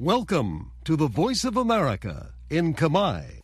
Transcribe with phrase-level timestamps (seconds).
[0.00, 3.42] Welcome to the Voice of America in Kamai.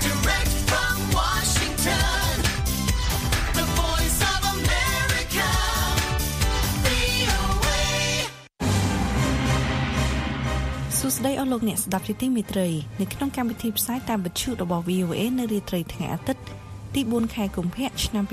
[0.00, 2.32] Direct from Washington,
[3.52, 5.48] the voice of America,
[6.86, 7.84] VOA.
[10.98, 12.68] សួស្តីអស់លោកអ្នកស្ដាប់ជាទីមេត្រី
[13.00, 16.42] នៅក្នុងកម្មវិធីផ្សាយតាមវិទ្យុរបស់ VOA នៅរាត្រីថ្ងៃអាទិត្យ
[16.94, 18.24] ទី4ខែកុម្ភៈឆ្នាំ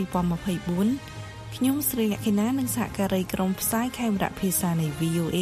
[0.93, 5.39] 2024ខ្ញុំស្រីលក្ខិណានិងសហការីក្រុមផ្សាយខេមរៈភាសានៃ VOA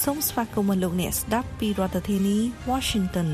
[0.00, 2.38] សូមស្វាគមន៍លោកអ្នកស្ដាប់ពីរដ្ឋធានី
[2.70, 3.28] Washington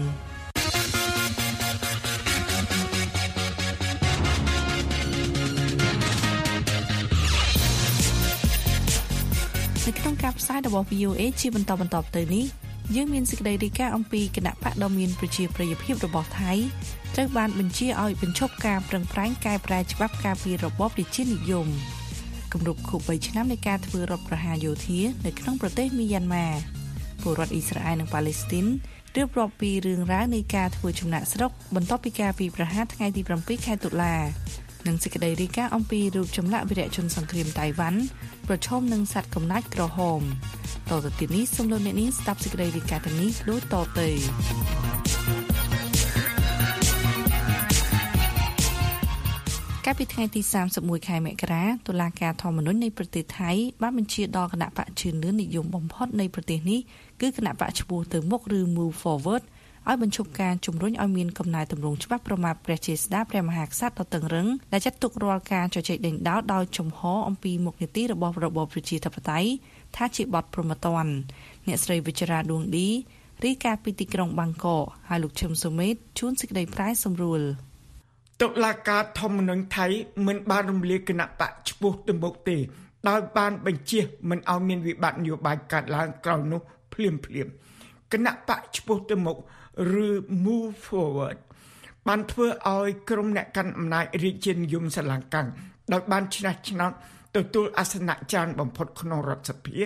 [9.86, 12.46] នៅក្នុងការផ្សាយរបស់ VOA ជាបន្តបន្តទៅនេះ
[12.94, 16.52] យើងមានសេចក្តីរាយការណ៍អំពីគណៈបកដ៏មានប្រជាប្រិយភាពរបស់ថៃ
[17.14, 21.68] ត្រូវបានបញ្ជាឲ្យបញ្ឈប់ការប្រឹងប្រែងកែប្រែច្បាប់ការពាររបបរាជានិយម
[22.52, 26.46] គម្រប់ខួប3ឆ្នាំនៃការធ្វើរដ្ឋប្រហារយោធានៅក្នុងប្រទេសមីយ៉ាន់ម៉ា
[27.22, 28.66] ពលរដ្ឋអ៊ីស្រាអែលនិងប៉ាឡេស្ទីន
[29.16, 34.14] រៀបរាប់ពីរឿងរ៉ាវនៃការធ្វើចំណាក់ស្រុកបន្ទាប់ពីការពីប្រហារថ្ងៃទី7ខែតុលា
[34.86, 38.00] និងសេចក្តីរាយការណ៍អំពីរូបចម្លាក់វីរៈជនសង្គ្រាមតៃវ៉ាន់
[38.48, 40.20] ប្រឈមនឹងសត្វកំណាចក្រហម
[40.90, 44.08] តទៅទៀតនេះសូមលោកអ្នកនាងស្ដាប់សេចក្តីរាយការណ៍ទាំងនេះដូចតទៅ
[49.90, 50.40] កាលពីថ្ងៃទី
[50.74, 53.50] 31ខែមករាតុលាការធម្មនុញ្ញនៃប្រទេសថៃ
[53.82, 56.80] បានបញ្ជាដល់គណៈបកជឿនលឿននិយមបំផុតនៃប្រទេសនេះ
[57.20, 59.42] គឺគណៈបកឈ្មោះទៅមុខឬ Move Forward
[59.88, 69.50] ឲ្យបញ្ឈប់ការជំរុញឲ្យមានកំណែតម្រង់ច្បាប់ប្រមាថព្រះជាស្ដាព្រះមហាក្សត្រដ៏តឹងរឹងដែលចាត់ទុករាល់ការជជែកដេញដោលដោយចំហអំពីមុខនីតិរបស់របបប្រជាធិបតេយ្យ
[69.96, 71.06] ថាជាបទប្រមទ័ន
[71.66, 72.88] អ្នកស្រីវិជ្ជរាដួងឌី
[73.44, 77.42] រីកាពីទីក្រុងបាងកកហើយលោកឈឹមសុមេតជួនសេចក្តីប្រែសម្រួល
[78.42, 79.86] តុលាការធម្មនុញ្ញថៃ
[80.26, 82.56] មិនបានរំលាយគណៈបកឈ្មោះទៅមុខទេ
[83.08, 84.00] ដោយបានបញ្ជា
[84.30, 86.60] មិនឲ្យមានវិបត្តិនយោបាយកាត់ឡើងក្រោយនោះ
[86.92, 87.48] ភ្លាមភ្លាម
[88.12, 89.36] គណៈបកឈ្មោះទៅមុខ
[90.04, 90.08] ឬ
[90.44, 91.38] Move Forward
[92.08, 95.46] បានធ្វើឲ្យក្រុមអ្នកកាន់អំណាចរាជានិយមស្រឡាំងកាំង
[95.92, 96.92] ដោយបានឆ្នះឆ្នោត
[97.36, 99.78] ទទួលអាសនៈចានបំផុតក្នុងរដ្ឋសភា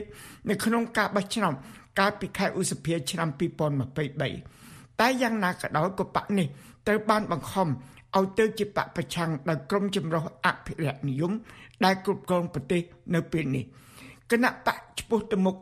[0.48, 1.54] នៅក្នុងការបោះឆ្នោត
[1.98, 3.28] កាលពីខែឧសភាឆ្នាំ
[4.34, 6.46] 2023តែយ៉ាងណាក៏ដោយក៏បកនេះ
[6.86, 7.68] ត្រូវបានបង្ខំ
[8.18, 11.32] ឲ្យទៅជាបកប្រឆាំងដោយក្រុមចម្រុះអភិរក្សនិយម
[11.84, 12.82] ដែលគ្រប់គ្រងប្រទេស
[13.14, 13.64] នៅពេលនេះ
[14.30, 15.56] គណៈបកឈ្មោះទៅមុខ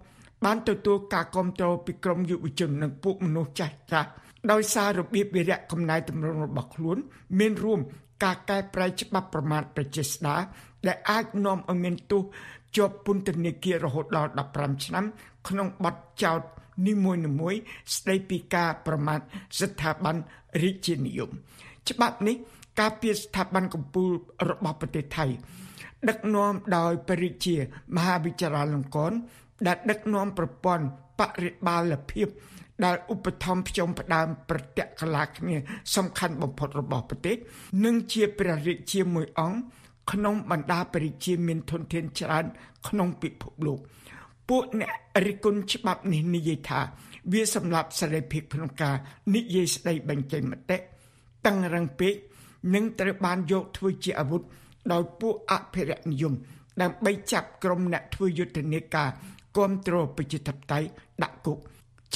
[0.45, 4.11] បានទទួលការគ្រប់គ្រងពីក្រមយុវជននិងពួកមនុស្សចាស់ចាស់
[4.51, 6.99] ដោយសាររបៀបវិរៈកំណែតម្រង់របស់ខ្លួន
[7.39, 7.81] មានរួម
[8.25, 10.41] ការកែប្រែច្បាប់ប្រមាថប្រជាស្ដារ
[10.87, 12.23] ដែលអាចនាំឲ្យមានទោស
[12.77, 15.05] ជាប់ពន្ធនាគាររហូតដល់15ឆ្នាំ
[15.49, 16.41] ក្នុងបទចោទ
[16.87, 17.61] នីមួយៗ
[17.97, 19.21] ស្ដីពីការប្រមាថ
[19.61, 20.17] ស្ថាប័ន
[20.63, 21.31] រាជានិយម
[21.89, 22.37] ច្បាប់នេះ
[22.81, 24.13] ការពារស្ថាប័នកម្ពុជា
[24.51, 25.27] របស់ប្រទេសថៃ
[26.09, 27.57] ដឹកនាំដោយព្រះរាជា
[27.97, 29.13] មហាវិជ្ជាលង្កន
[29.67, 30.85] ដែលដឹកនាំប្រព័ន្ធ
[31.19, 32.29] បរិបាលភាព
[32.85, 35.57] ដែលឧបត្ថម្ភផ្ចុំផ្ដើមប្រតិកលាគ្នា
[35.97, 37.37] សំខាន់បំផុតរបស់ប្រទេស
[37.85, 39.59] និងជាព្រះរាជាមួយអង្គ
[40.13, 42.45] ក្នុងបណ្ដាព្រះរាជាមានធនធានច្រើន
[42.89, 43.79] ក្នុងពិភពលោក
[44.49, 44.93] ពួកអ្នក
[45.27, 46.81] រិះគន់ច្បាប់នេះនិយាយថា
[47.33, 48.97] វាសម្រាប់សេរីភាពក្នុងការ
[49.35, 50.79] និយាយស្ដីបញ្ចេញមតិ
[51.47, 52.15] តឹងរឹងពេក
[52.75, 54.43] និងត្រូវបានយកធ្វើជាអាវុធ
[54.93, 56.35] ដោយពួកអភិរក្សនិយម
[56.83, 59.09] ដើម្បីចាប់ក្រុមអ្នកធ្វើយុទ្ធនាការ
[59.57, 60.89] គ្រប់គ្រងប្រជាធិបតេយ្យ
[61.23, 61.59] ដាក់គុក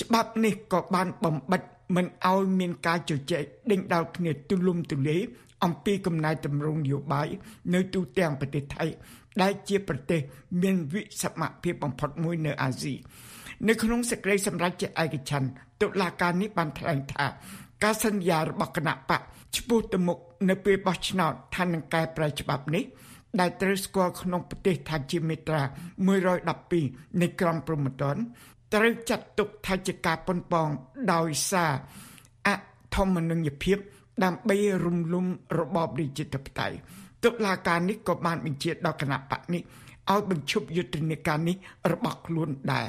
[0.01, 1.63] ច្បាប់នេះក៏បានបំបិត
[1.97, 5.21] មិនឲ្យមានការជជែកដេញដោលគ្នាទូលំទូលាយ
[5.65, 7.29] អំពីកំណែតម្រង់នយោបាយ
[7.75, 8.85] នៅទូទាំងប្រទេសថៃ
[9.43, 10.21] ដែលជាប្រទេស
[10.63, 12.95] មានវិសមភាពបំផុតមួយនៅអាស៊ី
[13.69, 15.49] នៅក្នុងសេចក្តីសម្រេចជាឯកច្ឆន្ទ
[15.83, 17.27] តុលាការនេះបានថ្លែងថា
[17.85, 19.21] ការសន្យារបស់គណៈបក
[19.57, 20.19] ឈ្មោះទៅមុខ
[20.49, 22.85] នៅពេលបោះឆ្នោតថានឹងកែប្រែច្បាប់នេះ
[23.41, 25.63] ដែលត្រូវស្គាល់ក្នុងប្រទេសថាជាមេត្រា
[26.41, 28.21] 112នៃក្រមព្រហ្មទណ្ឌ
[28.75, 30.69] ត្រូវចាត់ទុកថាជាការប៉ុនប៉ង
[31.13, 31.73] ដោយសារ
[32.47, 32.49] អ
[32.95, 33.79] ធម្មនញ្ញភាព
[34.25, 35.27] ដើម្បីរំលំ
[35.59, 36.77] របបរាជាធិបតេយ្យ
[37.25, 39.63] តុលាការនេះក៏បានបញ្ជាដល់គណៈបកនេះ
[40.13, 41.57] ឲ្យបញ្ឈប់យុទ្ធនាការនេះ
[41.93, 42.87] របស់ខ្លួនដែរ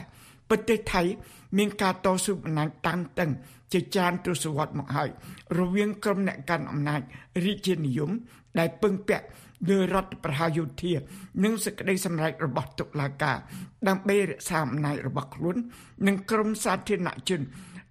[0.50, 1.02] ប្រទេសថៃ
[1.58, 3.32] មានការតស៊ូអំណាចតាំងតឹង
[3.74, 5.10] ជាច្រើនទសវត្សរ៍មកហើយ
[5.60, 7.02] រវាងក្រុមអ្នកកាន់អំណាច
[7.46, 8.12] រាជានិយម
[8.60, 9.26] ដែលពឹងពាក់
[9.70, 10.94] លើរដ្ឋប្រហារយោធា
[11.44, 13.38] និងសេចក្តីសម្រេចរបស់តុលាការ
[13.88, 15.58] ដើម្បីរក្សាអំណាចរបស់ខ្លួន
[16.08, 17.42] និងក្រុមសាធារណជន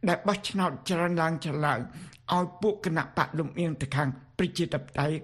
[0.08, 1.80] ដែលបោះឆ្នោតចរន្តឡើងចឡើង
[2.34, 5.16] ឲ្យពួកគណៈបកលំអៀងទៅខាងប្រជាធិបតេយ្យ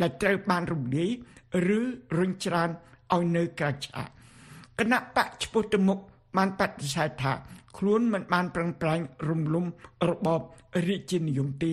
[0.00, 1.10] ដែលត្រូវបានរំលាយ
[1.76, 1.80] ឬ
[2.18, 2.68] រុញច្រាន
[3.14, 4.08] ឲ្យនៅក្រៅឆាក
[4.78, 5.98] គណៈបកឈ្មោះទៅមុខ
[6.36, 7.32] បានបដិសេធថា
[7.76, 9.64] ខ្លួនមិនបានប្រឹងប្រែងរំលំ
[10.10, 10.40] របប
[10.88, 11.72] រាជានិយមទេ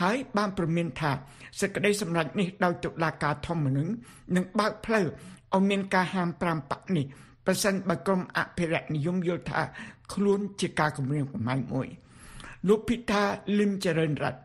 [0.00, 1.12] ហើយបានប្រមានថា
[1.60, 3.92] សេចក្តីសម្រេចនេះដោយតុលាការធម្មនុញ្ញ
[4.36, 5.06] នឹងបើកផ្លូវ
[5.54, 7.04] ឲ្យមានការហាម5បកនេះ
[7.46, 9.60] ប្រសិនបើក្រុមអភិរក្សនិយមយល់ថា
[10.12, 11.88] ខ្លួនជាការគម្រាមកំហែងមួយ
[12.68, 13.22] លោកភិតា
[13.58, 14.42] លឹមចរិនរតន៍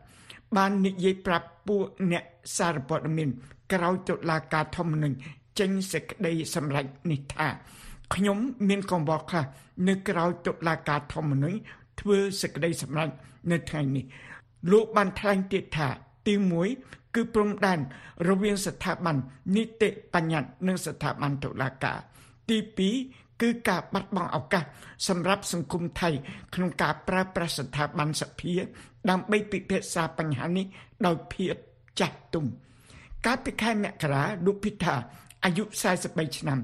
[0.56, 1.82] បាននិយាយប្រាប់ពួក
[2.12, 2.24] អ្នក
[2.58, 3.28] សារព័ត៌មាន
[3.72, 5.16] ក្រោយតុលាការធម្មនុញ្ញ
[5.58, 7.48] ចេញសេចក្តីសម្រេចនេះថា
[8.14, 8.38] ខ្ញុំ
[8.68, 9.44] មានកង្វល់ខ្លះ
[9.88, 11.58] នៅក្រៅតុលាការធម្មនុញ្ញ
[12.00, 13.10] ធ្វើសេចក្តីសម្រេច
[13.50, 14.04] នៅថ្ងៃនេះ
[14.72, 15.88] លោកបានថ្លែងទៀតថា
[16.26, 16.34] ទី
[16.74, 17.78] 1គឺព្រំដែន
[18.28, 19.16] រវាងស្ថាប័ន
[19.56, 21.98] នីតិបញ្ញត្តិនិងស្ថាប័នតុលាការ
[22.48, 22.58] ទី
[23.00, 24.64] 2គឺការបាត់បង់ឱកាស
[25.08, 26.10] សម្រាប់សង្គមថៃ
[26.54, 28.52] ក្នុងការប្រើប្រាស់ស្ថាប័នសភា
[29.10, 30.66] ដើម្បីពិភាក្សាបញ្ហានេះ
[31.06, 31.54] ដោយភាព
[32.00, 32.44] ចាស់ទុំ
[33.26, 34.94] កាលពីខែមករាលោកភិថា
[35.44, 35.64] អាយុ
[36.00, 36.58] 43ឆ្នាំ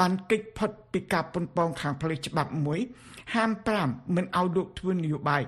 [0.00, 2.80] បានកិច្ចផុតពីការប៉ុនប៉ងខាងផ្លូវច្បាប់មួយ
[3.34, 3.50] ហាម
[3.82, 5.42] 5មិនឲ្យលោកធ្វើនយោបាយ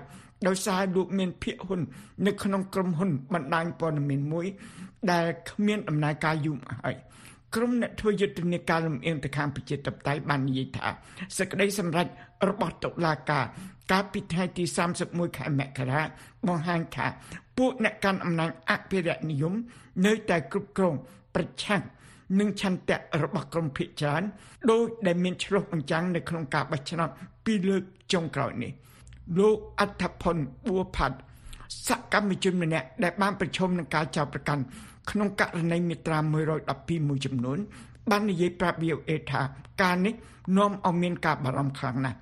[0.47, 1.81] ដោយសារលោកមានភាគហ៊ុន
[2.25, 4.45] នៅក្នុងក្រុមហ៊ុនបណ្ដាញព័ត៌មានមួយ
[5.11, 6.95] ដែលគ្មានដំណើរការយូរមកហើយ
[7.55, 10.87] ក្រុមអ្នកធ្វើយុទ្ធនាការលំអៀងទៅខាងប្រជាធិបតេយ្យបាននិយាយថា
[11.37, 12.07] សេចក្តីសម្រេច
[12.49, 13.45] របស់តុលាការ
[13.91, 14.63] កាលពីថ្ងៃទី
[15.01, 16.01] 31ខែមករា
[16.47, 17.07] បង្ហាញថា
[17.57, 19.53] ពួកអ្នកកាន់អំណាចអភិរក្សនិយម
[20.05, 20.95] នៅតែគ្រប់គ្រង
[21.35, 21.81] ប្រឆាំង
[22.39, 24.23] នឹងឆន្ទៈរបស់ក្រមភិជាច្រើន
[24.71, 27.09] ដោយដែលមានឆ្លុះបញ្ចាំងនៅក្នុងការបោះឆ្នោត
[27.45, 27.83] ពីរលើក
[28.13, 28.71] ចុងក្រោយនេះ
[29.39, 30.37] លោកអដ្ឋផុន
[30.67, 31.17] បួផាត់
[31.87, 34.63] សកម្មជនម្នាក់ដែលបានប្រឈមនឹងការចោទប្រកាន់
[35.09, 36.19] ក្នុងករណីមាត្រា
[36.63, 37.57] 112មួយចំនួន
[38.09, 39.41] បាននិយាយប្រាប់ VOA ថា
[39.81, 40.13] ការនេះ
[40.57, 42.17] នាំឲ្យមានការបារម្ភខ្លាំងណាស់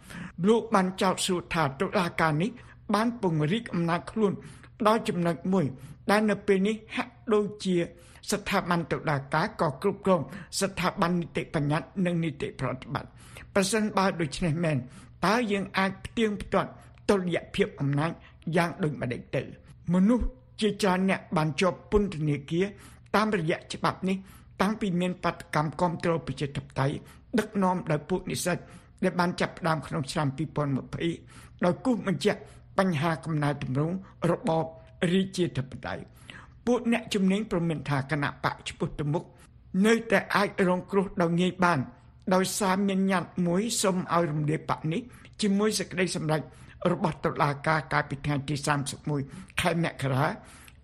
[0.48, 2.50] លោកបានចោទសួរថាតុលាការនេះ
[2.94, 4.34] បានពង្រីកអំណាចខ្លួន
[4.88, 5.66] ដល់ចំណុចមួយ
[6.12, 7.76] ដែលនៅពេលនេះហាក់ដូចជា
[8.30, 10.22] ស្ថាប័នតុលាការក៏គ្រប់គ្រង
[10.62, 13.10] ស្ថាប័ននីតិបញ្ញត្តិនិងនីតិប្រតិបត្តិ
[13.56, 14.78] ប្រសិនបើដូច្នេះមែន
[15.26, 16.70] តើយើងអាចផ្ទៀងផ្ទាត់
[17.10, 18.12] តុល្យភាពអំណាច
[18.56, 19.44] យ៉ាងដូចម្តេចទៅ
[19.94, 20.26] មនុស្ស
[20.62, 22.66] ជាច្រើនអ្នកបានជាប់ពន្ធនាគារ
[23.16, 24.18] តាមរយៈច្បាប់នេះ
[24.62, 26.96] តាំងពីមានបដកម្មគ្រប់គ្រងប្រជាធិបតេយ្យ
[27.40, 28.58] ដឹកនាំដោយពួកនិស្សិត
[29.04, 30.28] ដែលបានចាប់ផ្ដើមក្នុងឆ្នាំ
[30.96, 32.40] 2020ដោយគូសបញ្ជាក់
[32.80, 33.96] បញ្ហាកំណែតម្រង់
[34.32, 34.66] របប
[35.14, 36.04] រាជាធិបតេយ្យ
[36.68, 39.24] ពួកអ្នកជំនាញប្រមានថាគណៈបកឈ្មោះទៅមុខ
[39.86, 41.80] នៅតែអាចរងគ្រោះដោយងាយបាន
[42.34, 45.02] ដោយសារមានញត្តិមួយសុំឲ្យរំលាយបកនេះ
[45.42, 46.42] ជាមួយសេចក្តីសម្រេច
[46.92, 48.56] របស់តុលាការកាលពីថ្ងៃទី
[49.08, 50.26] 31ខែមករា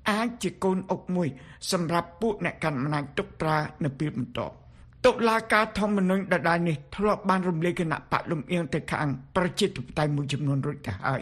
[0.10, 1.28] អាចជាកូនអុកមួយ
[1.72, 4.54] សម្រាប់ពួកអ្នកកាន់អំណាចទុកប្រើនៅពេលបន្ទាប់
[5.06, 11.22] តុលាការធម្មនុញ្ញដដែលនេះធ្លាប់បានរំលាយគណៈបកលំអៀងទៅខាងប្រជាធិបតេយ្យមួយចំនួនរួចទៅហើយ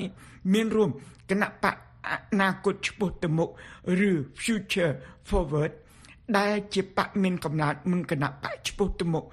[0.53, 0.89] មានរួម
[1.29, 1.75] គណៈបក
[2.11, 3.49] អនាគតឆ្ពោះទៅមុខ
[4.09, 4.11] ឬ
[4.43, 4.93] Future
[5.29, 5.71] Forward
[6.37, 9.25] ដែលជាបកមានកំណត់មុនគណៈបកឆ្ពោះទៅមុខ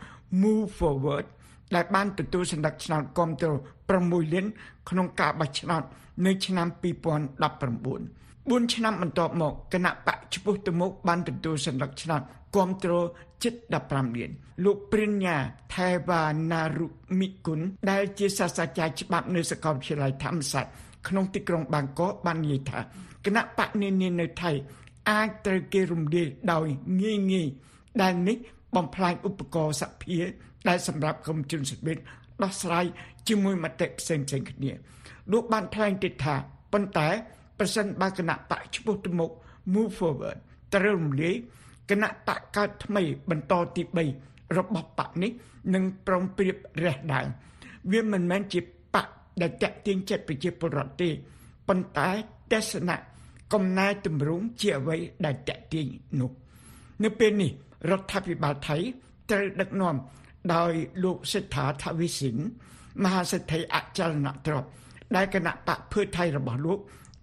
[0.43, 1.27] Move Forward
[1.75, 3.51] ដែលបានទទួលសន្តិឆ្នោតគាំទ្រ
[3.93, 4.47] 6លាន
[4.89, 5.83] ក្នុងការបោះឆ្នោត
[6.27, 6.83] នៅឆ្នាំ2019
[8.51, 12.23] 4ឆ្នាំបន្ទាប់មកគណៈបកឈ្មោះទៅមុខបានទទួលសន្តិឆ្នោត
[12.57, 12.93] គាំទ្រ
[13.43, 13.55] ជិត
[13.89, 14.31] 15លាន
[14.65, 15.37] លោកព្រិញ្ញា
[15.75, 16.23] ថេវា
[16.53, 16.87] ណារុ
[17.21, 17.61] មិគុណ
[17.91, 20.73] ដែលជាសាស្ត្រាចារ្យច្បាប់នៅសាកលវិទ្យាល័យធម្មសាស្ត្រ
[21.09, 22.81] ក្នុងទីក្រុងបាងកកបាននិយាយថា
[23.27, 24.51] គណៈបកនានានៅថៃ
[25.11, 26.67] អាចត្រូវគេរំលាយដោយ
[27.03, 27.49] ងាយងាយ
[28.03, 28.37] ដែលនេះ
[28.77, 30.19] បំផ្លាញឧបករណ៍សភា
[30.69, 31.99] ដែលសម្រាប់ក្រុមជនស biệt
[32.43, 32.85] ដោះស្រាយ
[33.29, 34.73] ជាមួយមតិផ្សេងផ្សេងគ្នា
[35.33, 36.35] លោកបានថ្លែងទៀតថា
[36.73, 37.09] ប៉ុន្តែ
[37.59, 39.31] ប្រសិនបើគណៈបកឈ្មោះទៅមុខ
[39.75, 40.39] move forward
[40.75, 41.35] ត្រូវរំលាយ
[41.91, 43.83] គណៈបកកើតថ្មីបន្តទី
[44.21, 45.31] 3របស់បកនេះ
[45.75, 47.27] នឹងប្រំព្រៀបរះដើម
[47.93, 48.67] វាមិនមែនជាបក
[49.41, 51.09] ដែលតាក់ទាញចិត្តប្រជាពលរដ្ឋទេ
[51.69, 52.09] ប៉ុន្តែ
[52.53, 52.97] ទស្សនៈ
[53.53, 55.87] កំណែតម្រង់ជាអ្វីដែលតាក់ទាញ
[56.21, 56.31] នោះ
[57.05, 57.51] នៅពេលនេះ
[57.91, 58.77] រដ្ឋាភិបាលថៃ
[59.31, 59.97] ត្រូវដឹកនាំ
[60.55, 60.73] ដោយ
[61.05, 62.37] លោកសិដ្ឋាថាវិសិន
[63.03, 64.69] មហាសេដ្ឋីអចលនទ្រព្យ
[65.17, 66.79] ដែលគណៈបកភឿថៃរបស់លោក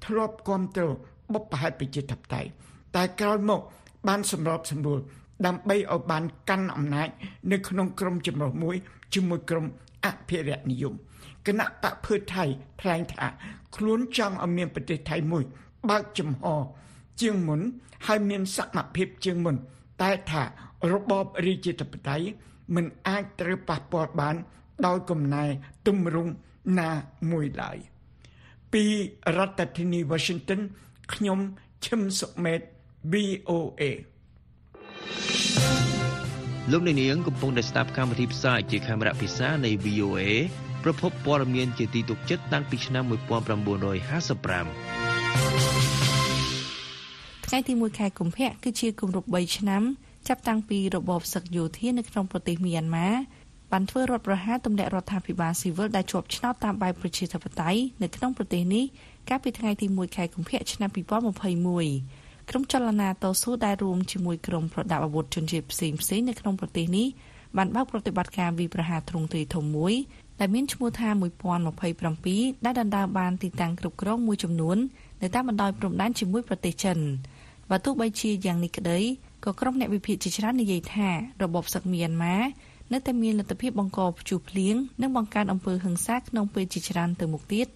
[0.06, 0.94] ធ្លាប់គ្រប់គ្រង
[1.34, 2.50] បុព្វហេតុប្រជាធិបតេយ្យ
[2.96, 3.62] តែក្រោយមក
[4.08, 5.00] បានសម្របសម្រួល
[5.46, 7.10] ដើម្បីឲ្យបានកាន់អំណាច
[7.52, 8.76] នៅក្នុងក្រមចម្រុះមួយ
[9.14, 9.66] ជាមួយក្រម
[10.06, 10.94] អភិរក្សនិយម
[11.48, 12.44] គណៈបកភឿថៃ
[12.82, 13.28] ថ្លែងថា
[13.76, 15.44] ខ្លួនចង់ឲ្យមានប្រទេសថៃមួយ
[15.90, 16.46] បើកចំហ
[17.22, 17.62] ជាងមុន
[18.08, 19.56] ហើយមានសមភាពជាងមុន
[20.02, 20.44] តែថា
[20.94, 22.26] របបរាជាធិបតេយ្យ
[22.76, 24.36] មិនអាចត្រូវប៉ះពាល់បាន
[24.86, 25.46] ដោយកំណែ
[25.88, 26.32] ទម្រង់
[26.80, 26.90] ណា
[27.32, 27.78] មួយឡើយ
[28.74, 28.84] ពី
[29.38, 30.62] រដ្ឋធានី Washington
[31.14, 31.40] ខ្ញុំ
[31.86, 32.60] ឈឹមសុមេត
[33.14, 33.84] VOA
[36.72, 40.22] លោកអ្នកនាងកំពុងតែស្ដាប់កម្មវិធីផ្សាយជាខេមរៈភាសានៃ VOA
[40.84, 43.12] ប្រភពព័ត៌មានជាទីទុកចិត្តតាំងពីឆ្នាំ1955
[47.46, 49.82] ថ្ងៃទី1ខែកុម្ភៈគឺជាគម្រប់3ឆ្នាំ
[50.28, 53.10] ចាប់តាំងពីរបបសឹកយោធានៅក្នុងប្រទេសមីយ៉ាន់ម៉ា
[53.72, 58.84] បានធ្វើរដ្ឋប្រហារទម្លាក់រដ្ឋាភិបាលស៊ីវិលដែលជាប់ឆ្នោតតាមបែបប្រជាធិបតេយ្យនៅក្នុងប្រទេសនេះ
[59.30, 67.08] កាលពីថ្ងៃទី1ខែកុម្ភៈឆ្នាំ2021ក្រុមចលនាតស៊ូដែលរួមជាមួយក្រុមប្រដាប់អាវុធជនជាតិផ្សេងផ្សេងនៅក្នុងប្រទេសនេះ
[67.58, 69.94] បានបើកប្រតិបត្តិការវិប្រហារទ្រង់ទ្រាយធំមួយ
[70.40, 71.10] ដែលមានឈ្មោះថា
[71.88, 74.78] 1027ដែលដណ្ដើមបានទីតាំងគ្រប់គ្រងមួយចំនួន
[75.22, 76.98] នៅតាមបណ្ដោយព្រំដែនជាមួយប្រទេសចិន
[77.70, 79.00] បើទោះបីជាយ៉ាងនេះក្តី
[79.46, 81.10] ក៏ក្រុមអ្នកវិភាគជាច្រើននិយាយថា
[81.44, 82.38] របបសឹកមីយ៉ាន់ម៉ា
[82.94, 87.68] នៅតែមានលទ្ធភាពបង្កព្យុះភ្លៀងនិងបង្កើនអំពើហិង្សាក្នុងពេលជាច្រើនទៅមុខទៀត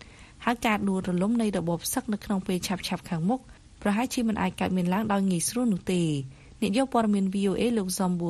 [0.45, 3.39] ហើយការដួលរលំនៃរបបសឹកនៅក្នុងពេលឆាប់ៗខាងមុខ
[3.81, 6.01] ប្រហែលជាមិនអាចកើតមានឡើងដោយងាយស្រួលនោះទេ
[6.61, 8.29] នាយកព័ត៌មាន VOA លោកសំបួ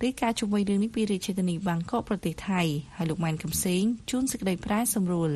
[0.00, 2.60] រភីរ៉ឺរាយការណ៍ជុំវិញរឿងនេះពីរាជធានីបាងកកប្រទេសថៃ
[2.96, 5.30] ហើយលោកម៉ែនកំសែងជួនសេចក្តីប្រាយសម្រួល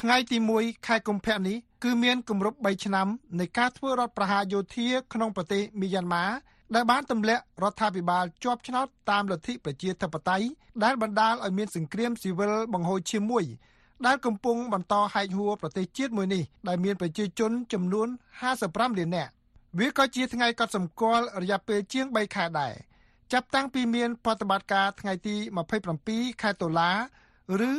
[0.00, 3.06] ថ្ងៃទី1ខែកុម្ភៈនេះគឺមានគម្រប់3ឆ្នាំ
[3.40, 6.24] នៃការធ្វើរដ្ឋប្រហារយោធាក្នុងប្រទេសមីយ៉ាន់ម៉ា
[6.74, 10.46] ដែលបានទម្លាក់រដ្ឋាភិបាលជាប់ឆ្នោតតាមលទ្ធិប្រជាធិបតេយ្យ
[10.84, 13.44] ដែលបណ្ដាលឲ្យមានសង្គ្រាមស៊ីវិលបង្ហូរឈាមមួយ
[14.06, 18.08] ដែលកំពុងបន្តហែកហួរប្រទេសជាតិមួយនេះដែលមានប្រជាជនចំនួន
[18.52, 19.32] 55លាននាក់
[19.78, 22.74] វាក៏ជាថ្ងៃកត់សម្គាល់រយៈពេលជាង3ខែដែរ
[23.32, 25.36] ចាប់តាំងពីមានប្រតិបត្តិការថ្ងៃទី
[25.88, 26.90] 27ខែតុលា
[27.68, 27.70] ឬ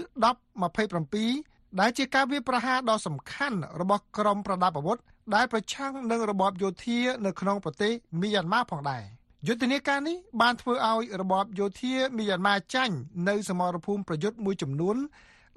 [0.83, 4.97] 1027ដែលជាការវាប្រហារដ៏សំខាន់របស់ក្រុមប្រដាប់អាវុធ
[5.35, 7.91] ដែលប្រឆាំងនឹងរបបយោធានៅក្នុងប្រទេស
[8.21, 9.03] មីយ៉ាន់ម៉ាផងដែរ
[9.47, 12.95] យុទ្ធនាការនេះបានធ្វើឲ្យរបបយោធាមីយ៉ាន់ម៉ាចាញ់
[13.29, 14.97] នៅសមរភូមិប្រយុទ្ធមួយចំនួន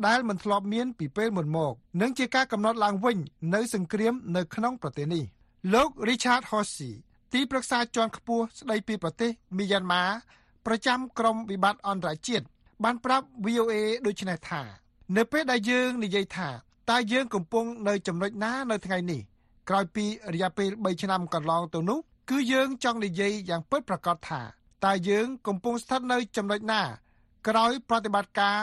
[0.06, 1.72] ដែលមិនធ្លាប់មានពីពេលមុនមក
[2.02, 3.18] និងជាការកំណត់ឡើងវិញ
[3.54, 5.25] នៅសង្គ្រាមនៅក្នុងប្រទេសនេះ
[5.75, 6.92] លោក Richard Horsey
[7.33, 10.05] ទីប្រឹក្សាជាន់ខ្ពស់ស្ដីពីប្រទេសមីយ៉ាន់ម៉ា
[10.67, 12.45] ប្រចាំក្រមវិបត្តិអន្តរជាតិ
[12.85, 13.75] បានប្រាប់ VOA
[14.07, 14.62] ដូចនេះថា
[15.17, 16.49] នៅពេលដែលយើងនិយាយថា
[16.91, 19.21] តើយើងកំពុងនៅចំណុចណានៅថ្ងៃនេះ
[19.69, 21.99] ក្រោយពីរយៈពេល3ឆ្នាំកន្លងទៅនោះ
[22.31, 24.41] គឺយើងចង់និយាយយ៉ាងពិតប្រាកដថា
[24.85, 26.83] តើយើងកំពុងស្ថិតនៅចំណុចណា
[27.49, 28.57] ក្រោយប្រតិបត្តិការ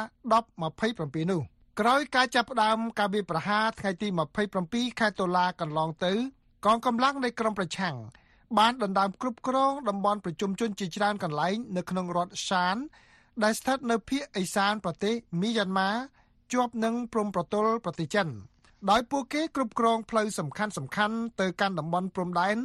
[0.61, 1.41] 1027នោះ
[1.79, 4.07] ក្រោយការចាប់ផ្ដើមការវាយប្រហារថ្ងៃទី
[4.53, 6.13] 27ខែតុលាកន្លងទៅ
[6.65, 7.95] កងកម្លាំងនៃក្រមប្រឆាំង
[8.57, 12.75] បានដណ្ដើមគ្រប់គ្រងតំបន់ប្រជុំជនជាច្រើនកន្លែងនៅក្នុងរដ្ឋសាន
[13.43, 15.89] ដែលស្ថិតនៅភាគឦសានប្រទេសមីយ៉ាន់ម៉ា
[16.53, 18.27] ជាប់នឹងព្រំប្រទល់ប្រទេសចិន
[18.89, 22.57] ដោយពួកគេគ្រប់គ្រងផ្លូវសំខាន់សំខាន់ទៅកាន់តំបន់ព្រំដែន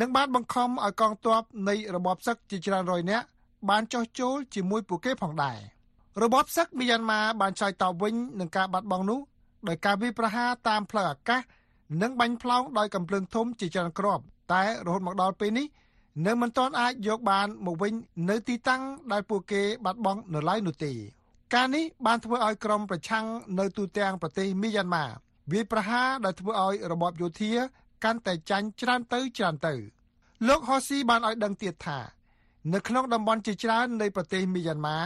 [0.00, 3.26] និងបានបង្ខំឲ្យកងទ័ពនៃរបបសឹកជាច្រើនរយនាក់
[3.70, 5.58] បានចោះចូលជាមួយពួកគេផងដែរ
[6.22, 9.20] របបសឹកមីយ៉ាន់ម៉ាបានឆ្លើយតបវិញនឹងការបាត់បង់នោះ
[9.68, 11.40] ដោយការវាយប្រហារតាមផ្លូវអាកាស
[12.02, 15.66] និងបាញ់ផ្លោងដោយកំភ្លើងធំជាច្រើនគ្រាប់ តែរហូតមកដល់ពេលនេះ
[16.26, 17.92] នៅមិនទាន់អាចយកបានមកវិញ
[18.30, 20.92] នៅទីតាំងដែលពួកគេបាត់បង់នៅឡើយនោះទេ
[21.54, 23.26] ការនេះបានធ្វើឲ្យក្រុមប្រឆាំង
[23.58, 25.06] នៅទូទាំងប្រទេសមីយ៉ាន់ម៉ា
[25.52, 27.52] វាយប្រហារដែលធ្វើឲ្យរបបយោធា
[28.04, 29.74] កាន់តែចាញ់ច្រើនទៅច្រើនទៅ
[30.48, 31.98] លោកហូស៊ីបានឲ្យដឹងទៀតថា
[32.72, 34.98] នៅក្នុងតំបន់ជាច្រើននៃប្រទេសមីយ៉ាន់ម៉ា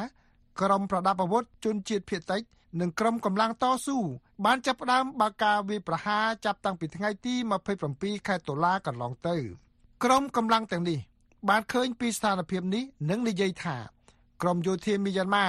[0.61, 2.43] ក្រុមប្រដាប់អាវុធជនជាតិភៀតតិច
[2.81, 3.99] និងក្រុមកម្លាំងតស៊ូ
[4.45, 7.35] បានចាប់ផ្ដើមបើកការវាយប្រហារចាប់តាំងពីថ្ងៃទី
[7.81, 9.37] 27ខែតុលាកន្លងទៅ
[10.05, 10.99] ក្រុមកម្លាំងទាំងនេះ
[11.49, 13.77] បានឃើញពីស្ថានភាពនេះនិងនិយាយថា
[14.43, 15.47] ក្រុមយោធាមីយ៉ាន់ម៉ា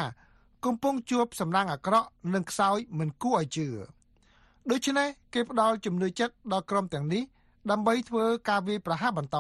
[0.66, 3.68] កំពុងជួបសំណាងអាក្រក់និងខ្សោយមិនគួរឲ្យជឿ
[4.72, 7.24] ដូច្នេះគេផ្ដល់ជំនឿចិត្តដល់ក្រុមទាំងនេះ
[7.72, 9.38] ដើម្បីធ្វើការវាយប្រហារបន្ត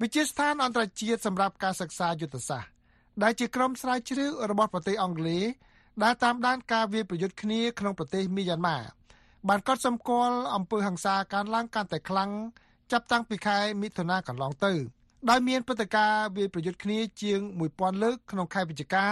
[0.00, 2.70] វិជាស្ថានអន្តរជាតិសម្រាប់ការសិក្សាយុទ្ធសាស្ត្រ
[3.22, 5.44] ដែលជាក្រុមស្រាវជ្រាវរបស់ប្រទេសអង់គ្លេស
[6.02, 8.78] ដែលតាមដានការវាយប្រយុទ្ធគ្នាក្នុងប្រទេសមីយ៉ាន់ម៉ា
[9.48, 12.30] បានកត់សម្គាល់អំពើហិង្សាកើនឡើងកាន់តែខ្លាំង
[12.92, 14.72] ចាប់តាំងពីខែមិថុនាកន្លងទៅ
[15.30, 17.40] ដោយមានព្រឹត្តិការណ៍វាយប្រយុទ្ធគ្នាជាង
[17.72, 19.06] 1000លើកក្នុងខែវិច្ឆិកា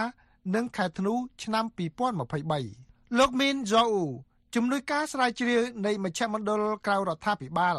[0.55, 4.07] និងខែធ្នូឆ្នាំ2023លោកមីនហ្សូអ៊ូ
[4.55, 7.77] ជំនួយការស្រាវជ្រាវនៃមជ្ឈមណ្ឌលក្រៅរដ្ឋាភិបាល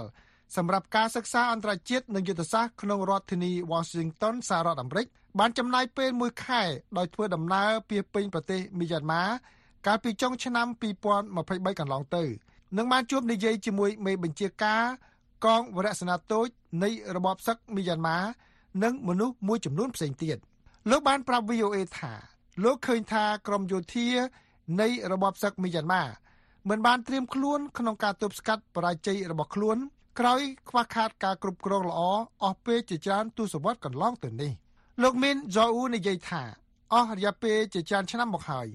[0.56, 5.06] សម្រាប់ការសិក្សាអន្តរជាតិនិងយុទ្ធសាស្ត្រក្នុងរដ្ឋធានី Washington សហរដ្ឋអាមេរិក
[5.40, 6.64] បានចំណាយពេល1ខែ
[6.98, 9.24] ដោយធ្វើដំណើរពីពេញប្រទេសមីយ៉ាន់ម៉ា
[9.88, 10.68] កាលពីចុងឆ្នាំ
[11.22, 12.24] 2023កន្លងទៅ
[12.78, 14.84] នឹងបានជួបនិយាយជាមួយមេបញ្ជាការ
[15.46, 16.48] កងវរៈសេនាតូច
[16.84, 18.18] នៃរបបសឹកមីយ៉ាន់ម៉ា
[18.84, 20.38] និងមនុស្សមួយចំនួនផ្សេងទៀត
[20.90, 22.14] លោកបានប្រាប់ VOA ថា
[22.64, 24.08] លោកឃើញថាក្រមយោធា
[24.82, 26.04] នៃរបបសឹកមីយ៉ាន់ម៉ា
[26.70, 29.78] មិនបានត្រៀមខ្លួនក្នុងការទប់ស្កាត់បរាជ័យរបស់ខ្លួន
[30.20, 32.02] ក្រោយខ្វះខាតការគ្រប់គ្រងល្អ
[32.44, 34.52] អស់ពេលជាច្រើនទសវត្សរ៍កន្លងទៅនេះ
[35.02, 36.44] លោកមីនហ្សូអ៊ូនិយាយថា
[36.94, 38.68] អស់រយៈពេលជាច្រើនឆ្នាំមកហើយ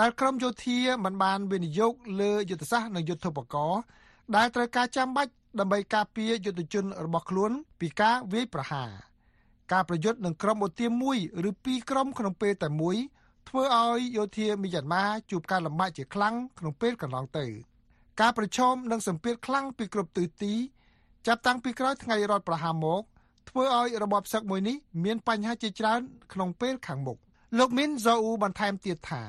[0.00, 3.80] ដែលក្រមយោធាមិនបានវិនិយោគលើយុទ្ធសាស្ត្រនិងយុទ្ធោបករណ៍
[4.36, 8.90] ដែលត្រូវការចាំបាច់ដើម្បីការពារយុទ្ធជនរបស់ខ្លួនពីការវាយប្រហារ
[9.72, 11.18] ការប្រយុទ្ធនឹងក្រុមអូទាមមួយ
[11.50, 12.96] ឬពីរក្រុមក្នុងពេលតែមួយ
[13.48, 17.46] ធ្វើឲ្យយោធាមីយ៉ាន់ម៉ាជួបការលំបាកជាខ្លាំងក្នុងពេលកន្លងទៅ
[18.20, 20.54] ការប្រឈមនឹងសម្ពាធខ្លាំងពីគ្រប់ទិសទី
[21.26, 23.02] ចាប់តាំងពីក្រោយថ្ងៃរដ្ឋប្រហារមក
[23.48, 26.00] ធ្វើឲ្យរបបសឹកមួយនេះមានបញ្ហាជាច្រើន
[26.32, 27.18] ក្នុងពេលខាងមុខ
[27.58, 29.22] លោកមីនហ្សូអ៊ូបន្ថែមទៀតថា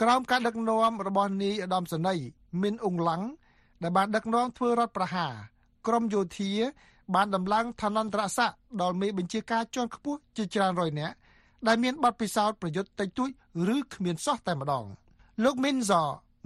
[0.00, 2.26] ក្រោមការដឹកនាំរបស់នាយឧត្តមសេនីយ៍
[2.62, 3.26] មីនអ៊ុងឡង់
[3.82, 5.32] ដែលបានដឹកនាំធ្វើរដ្ឋប្រហារ
[5.86, 6.52] ក្រមយោធា
[7.14, 11.14] បានដំឡើងឋានន្តរស័ក្តិដល់មេបញ្ជាការជាន់ខ្ពស់ជាច្រើនរយនាក់
[11.66, 13.30] ដែលមានបទពិសោធន៍ប្រយុទ្ធតិចតួច
[13.74, 14.84] ឬគ្មានសោះតែម្ដង
[15.44, 15.92] លោកមីនហ្ស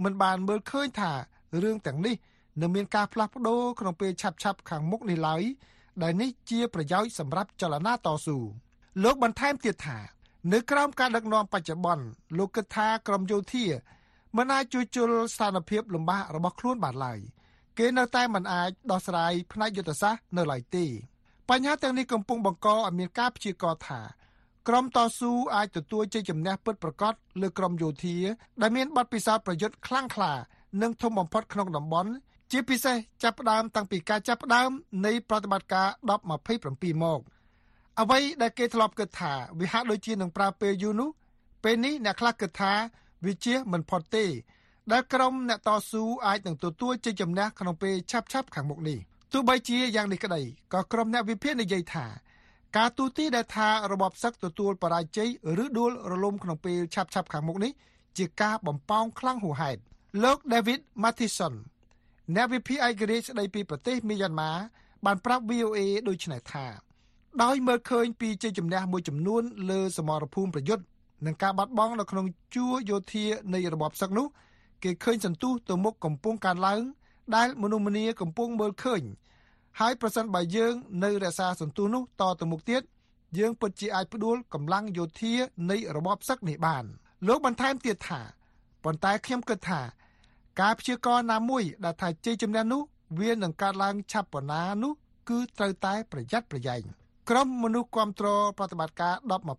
[0.03, 1.11] មិនបានមើលឃើញថា
[1.63, 2.15] រឿងទាំងនេះ
[2.61, 5.43] នឹងមានការផ្លាស់ប្ដូរក្នុងពេលឆាប់ឆាប់ខាងមុខនេះឡើយ
[6.03, 8.37] ដែលនេះជាប្រយោជន៍សម្រាប់ចលនាតស៊ូ
[9.03, 9.99] លោកបន្ថែមទៀតថា
[10.53, 12.05] នៅក្រោមការដឹកនាំបច្ចុប្បន្ន
[12.37, 13.65] លោកគិតថាក្រមយោធា
[14.37, 17.19] មិនអាចជួយជលស្ថានភាពលំបាករបស់ខ្លួនបានឡើយ
[17.77, 20.85] គេនៅតែមិនអាចដោះស្រាយផ្នែកយុទ្ធសាស្ត្រនៅឡើយទេ
[21.49, 24.01] បញ្ហាទាំងនេះកំពុងបង្កឲ្យមានការព្យាករណ៍ថា
[24.67, 28.17] ក្រុមតស៊ូអាចទទួលជ័យជំនះពិតប្រាកដលើក្រុមយោធា
[28.61, 30.33] ដែលមានបទពិសោធន៍ប្រយុទ្ធខ្លាំងក្លា
[30.81, 32.11] និងធំបំផុតក្នុងតំបន់
[32.51, 34.69] ជាពិសេសចាប់ផ្ដើមតាំងពីការចាប់ផ្ដើម
[35.05, 35.87] នៃប្រតិបត្តិការ
[36.45, 37.19] 1027មក
[37.99, 41.09] អ្វីដែលគេធ្លាប់គិតថាវាហាក់ដូចជានឹងប្រើពេលយូរនោះ
[41.63, 42.73] ពេលនេះអ្នកខ្លះគិតថា
[43.25, 44.25] វាជាមិនផុតទេ
[44.91, 48.97] ដែលក្រុមអ្នកតស៊ូអាចនឹងទទួលជ័យជំនះក្នុងពេលឆាប់ៗខាងមុខនេះ
[49.33, 50.41] ទោះបីជាយ៉ាងនេះក្តី
[50.73, 52.05] ក៏ក្រុមអ្នកវិភាគនិយាយថា
[52.77, 55.29] ការទូទីដែលថារបបសឹកទទួលបរាជ័យ
[55.63, 57.71] ឬដួលរលំក្នុងពេលឆាប់ៗខាងមុខនេះ
[58.17, 59.79] ជាការបំផោងខ្លាំងហួសហេតុ
[60.23, 61.53] លោក David Mathison
[62.35, 64.51] អ្នកវិភាគឯករាជ្យស្ដីពីប្រទេសមីយ៉ាន់ម៉ា
[65.05, 66.65] បានប្រាប់ VOA ដូចនេះថា
[67.43, 70.83] ដោយមើលឃើញពីជ័យជំនះមួយចំនួនលើសមរភូមិប្រយុទ្ធ
[71.25, 72.25] និងការបាត់បង់នៅក្នុង
[72.55, 74.27] ជួរយោធានៃរបបសឹកនោះ
[74.83, 76.81] គេឃើញសន្ទុះទៅមុខកំពុងកើនឡើង
[77.35, 79.01] ដែលមនុស្សម្នាកំពុងមើលឃើញ
[79.79, 80.73] ហើយប្រសិនបើយើង
[81.03, 82.81] នៅរក្សាសន្ទុះនោះតទៅមុខទៀត
[83.39, 85.33] យើងពិតជាអាចផ្ដួលកម្លាំងយោធា
[85.71, 86.85] នៃរបបសឹកនេះបាន
[87.27, 88.21] លោកបន្ថែមទៀតថា
[88.83, 89.81] ប៉ុន្តែខ្ញុំគិតថា
[90.61, 92.81] ការព្យាករណ៍ណាមួយដែលថាជ័យជំនះនោះ
[93.19, 94.93] វានឹងកើតឡើងឆាប់ប៉ុណ្ណានោះ
[95.29, 96.81] គឺត្រូវតែប្រយ័ត្នប្រយែង
[97.29, 99.15] ក្រុមមនុស្សគ្រប់គ្រងប្រតិបត្តិការ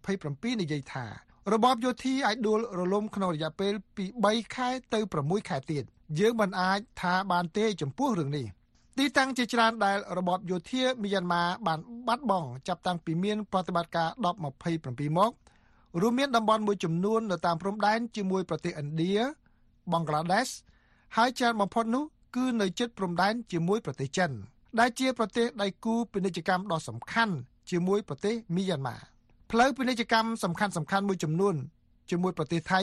[0.08, 1.04] 1027និយាយថា
[1.52, 5.84] របបយោធាអាចដួលរលំក្នុងរយៈពេលពី3ខែទៅ6ខែទៀត
[6.18, 8.46] យើងមិនអាចថាបានទេចំពោះរឿងនេះ
[8.98, 14.08] ទីតាំងជាច្រើនដែលរបបយោធាមីយ៉ាន់ម៉ាបានបាត់បង់ចាប់តាំងពីមានប្រតិបត្តិការ
[14.64, 15.32] 1027មក
[16.00, 19.14] រួមមានតំបន់មួយចំនួននៅតាមព្រំដែនជាមួយប្រទេសឥណ្ឌា
[19.92, 20.48] បង់ក្លាដេស
[21.16, 22.04] ហើយច្រើនបំផុតនោះ
[22.36, 24.30] គឺនៅជិតព្រំដែនជាមួយប្រទេសចិន
[24.80, 27.34] ដែលជាប្រទេសដៃគូពាណិជ្ជកម្មដ៏សំខាន់
[27.70, 28.96] ជាមួយប្រទេសមីយ៉ាន់ម៉ា
[29.50, 31.54] ផ្លូវពាណិជ្ជកម្មសំខាន់សំខាន់មួយចំនួន
[32.10, 32.80] ជាមួយប្រទេសថៃ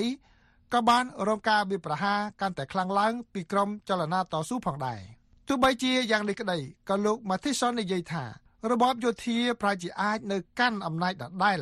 [0.74, 5.00] ក៏បានរងការវាយប្រហារកាន់តែខ្លាំងឡើងពីក្រុមចលនាតស៊ូផងដែរ
[5.48, 6.58] ទោះបីជាយ៉ាងនេះក្តី
[6.90, 8.24] ក៏លោក Mathison និយាយថា
[8.72, 11.60] របបយោធាប្រហែលជាអាចនៅកាន់អំណាចដដែល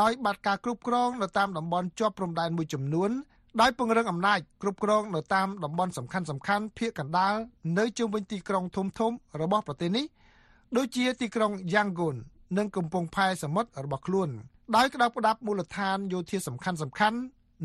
[0.00, 3.10] ដោយបាត់ការគ្រប់គ្រងនៅតាមតំបន់ជាប់ព្រំដែនមួយចំនួន
[3.60, 7.34] ដោយពង្រឹងអំណាចគ្រប់គ្រងនៅតាមតំបន់សំខាន់សំខាន់ភាគកណ្ដាល
[7.78, 10.04] នៅជុំវិញទីក្រុងធំធំរបស់ប្រទេសនេះ
[10.76, 12.16] ដូចជាទីក្រុង Yangon
[12.58, 14.28] និងកំពង់ផែសមុទ្ររបស់ខ្លួន
[14.76, 17.18] ដោយក្តាប់ក្តាប់មូលដ្ឋានយោធាសំខាន់សំខាន់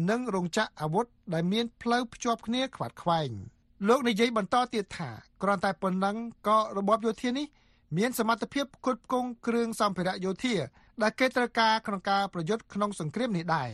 [0.09, 3.29] និងរោងចក្រអាវុធដែលមានផ្លូវភ្ជាប់គ្នាខ្វាត់ខ្វែង
[3.87, 5.09] លោកនិយាយបន្តទៀតថា
[5.41, 7.45] គ្រាន់តែប៉ុណ្ណឹងក៏របបយោធានេះ
[7.97, 10.53] មានសមត្ថភាពផ្គត់ផ្គង់គ្រឿងសម្ភារៈយោធា
[11.01, 13.69] ដែលគេត្រូវការក្នុងការប្រយុទ្ធក្នុងសង្គ្រាមនេះដែរ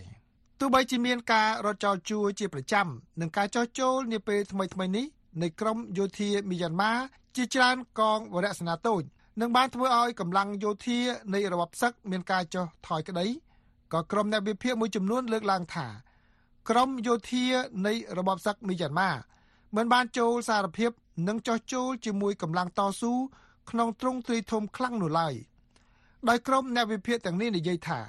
[0.60, 2.88] ទោះបីជាមានការរត់ចោលជួរជាប្រចាំ
[3.22, 5.06] និងការចោះចូលនាពេលថ្មីៗនេះ
[5.42, 6.92] នៃក្រមយោធាមីយ៉ាន់ម៉ា
[7.36, 9.04] ជាច្រើនកងវរៈសេនាតូច
[9.42, 11.00] នឹងបានធ្វើឲ្យកម្លាំងយោធា
[11.34, 13.26] នៃរបបសឹកមានការចុះថយក្តី
[13.94, 15.88] ក៏ក្រុមអ្នកវិភាគមួយចំនួនលើកឡើងថា
[16.70, 17.46] ក្រុមយោធា
[17.88, 19.12] នៃរបបសឹកមីយ៉ាន់ម៉ា
[19.76, 20.92] មិនបានចូលសារភាព
[21.28, 23.14] និងចោះចូលជាមួយកម្លាំងតស៊ូ
[23.70, 25.36] ក្នុងទ្រង់ទ្រាយធំខ្លាំងនោះឡើយ
[26.30, 28.00] ដោយក្រុមអ្នកវិភាគទាំងនេះនិយាយថា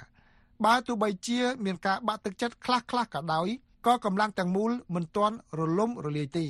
[0.65, 3.47] បើទោះបីជា មានការបាក់ទឹកចិត្តខ្លះខ្លះក៏ដោយ
[3.85, 6.45] ក៏កម្លាំងទាំងមូលមិនទាន់រលំរលាយទេ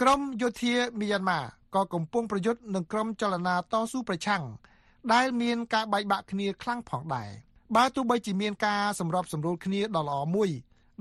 [0.00, 1.40] ក្រុមយោធាមីយ៉ាន់ម៉ា
[1.74, 4.42] ក៏កំពុងប្រយុទ្ធនឹងក្រុមចលនាតស៊ូប្រឆាំង
[5.12, 7.30] ដែលមានការបែកបាក់គ្នាខ្លាំងផងដែរ
[7.76, 10.50] បើទោះបីជាមានការសម្របសម្រួលគ្នាដ៏ល្អមួយ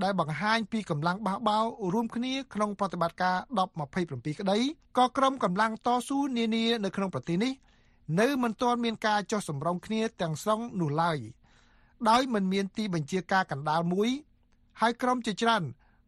[0.04, 3.38] ដែលបង្ហាញពីកម្លាំងបះបោររួមគ្នាក្នុងប្រតិបត្តិការ
[3.89, 4.58] 1027ក្តី
[4.97, 7.54] ក៏ក្រុមកម្លាំងតស៊ូនានានៅក្នុងប្រទេសនេះ
[8.19, 11.19] នៅមិនទាន់មានការចោះសម្រុងគ្នាទាំងស្រុងនោះឡើយ
[12.09, 14.09] ដោយមិនមានទីបញ្ជាការកណ្ដាលមួយ
[14.81, 15.63] ហើយក្រុមជាច្រើន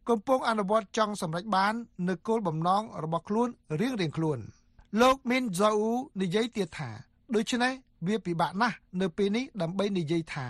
[0.08, 1.74] កំពុងអនុវត្តចង់សម្រេចបាន
[2.08, 3.48] នូវគោលបំណងរបស់ខ្លួន
[3.80, 4.40] រៀងៗខ្លួន។
[5.00, 6.90] លោកមីនហ្សាអ៊ូនិយាយទៀតថា
[7.34, 7.72] ដូច្នេះ
[8.06, 10.46] វាពិបាកណាស់នៅពេលនេះដើម្បីនិយាយថា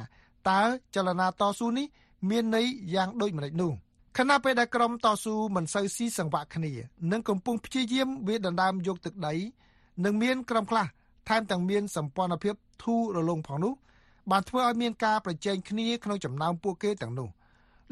[0.51, 0.61] តើ
[0.95, 1.87] ចលនាតស៊ូនេះ
[2.31, 3.73] មានន័យយ៉ាងដូចម្តេចនោះ
[4.19, 6.73] ខណៈពេលដែលក្រុមតស៊ូមិនសូវស៊ីសង្វាក់គ្នា
[7.13, 9.35] និងកំពុងព្យាយាមវាដណ្ដើមយកទឹកដី
[10.05, 10.87] និងមានក្រុមខ្លះ
[11.29, 13.75] ថែមទាំងមានសម្ព័ន្ធភាពធូររលុងផងនោះ
[14.31, 17.29] បានធ្វើឲ្យមានការប្រជែងគ្នាក្នុងចំណោមពួកគេទាំងនោះ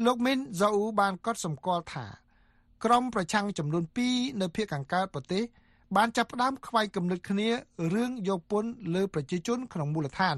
[0.05, 2.05] លោកមីនហ្សាអ៊ូបានកត់សម្គាល់ថា
[2.83, 5.43] ក្រុមប្រឆាំងចំនួន2នៅភូមិខាងកើតប្រទេស
[5.95, 7.49] បានចាប់ផ្ដើមខ្វាយគំនិតគ្នា
[7.93, 10.37] រឿងយកពន្ធលើប្រជាជនក្នុងមូលដ្ឋាន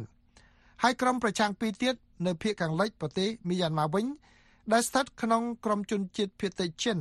[0.84, 4.06] ហើយក្រុមប្រឆាំងពីរទៀតនៅភូមិខាងលិចប្រទេសមីយ៉ាន់ម៉ាវិញ
[4.74, 6.98] ដែលស្ថិតក្នុងក្រុមជនជាតិភៀតតិចចិន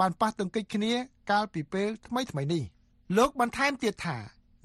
[0.00, 0.92] បានប៉ះទង្គិចគ្នា
[1.30, 2.62] កាលពីពេលថ្មីថ្មីនេះ
[3.16, 4.16] លោកបន្ថែមទៀតថា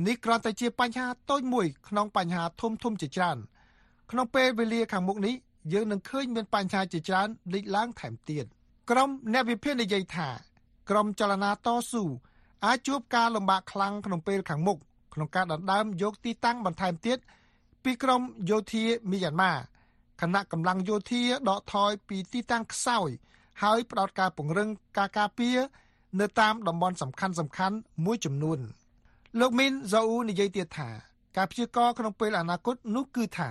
[0.05, 3.37] នេះគ្រាន់តែជាបញ្ហាតូចមួយក្នុងបញ្ហាធំធំជាច្រើន
[4.11, 5.35] ក្នុងពេលវេលាខាងមុខនេះ
[5.73, 8.45] យើងនឹងឃើញមានបញ្ហាជាច្រើនលេចឡើងថែមទៀត
[8.89, 10.29] ក្រុមអ្នកវិភាគនិយាយថា
[10.89, 12.03] ក្រុមចលនាតស៊ូ
[12.65, 14.77] អាចជួបការលំបាកខ្លាំងក្នុងពេលខាងមុខ
[15.13, 17.17] ក្នុងការដណ្ដើមយកទីតាំងបន្ថែមទៀត
[17.83, 19.53] ពីក្រុមយោធាមីយ៉ាន់ម៉ា
[20.21, 23.09] គណៈកម្លាំងយោធាដកថយពីទីតាំងខ្សោយ
[23.63, 25.57] ហើយផ្ដោតការពង្រឹងការការពារ
[26.19, 28.59] នៅតាមតំបន់សំខាន់សំខាន់មួយចំនួន
[29.41, 30.89] លោកមីនហ្សូអ៊ូនិយាយទៀតថា
[31.37, 33.49] ការព្យាករណ៍ក្នុងពេលអនាគតនោះគឺថា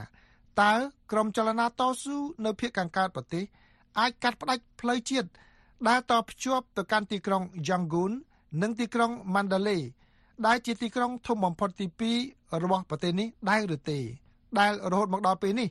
[0.60, 0.72] តើ
[1.12, 3.44] ក្រុមចលនាតស៊ូនៅភូមិខាងកើតប្រទេស
[3.98, 5.28] អាចកាត់ផ្តាច់ផ្លូវជាតិ
[5.88, 8.12] ដែលតភ្ជាប់ទៅកាន់ទីក្រុង Yangon
[8.62, 9.82] និងទីក្រុង Mandalay
[10.46, 11.86] ដែលជាទីក្រុងធំបំផុតទី
[12.22, 13.98] 2របស់ប្រទេសនេះដែរឬទេ
[14.58, 15.68] ដែលរហូតមកដល់ពេលនេះ